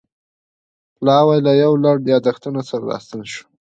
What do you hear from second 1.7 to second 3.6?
لړ یادښتونو سره راستون شو.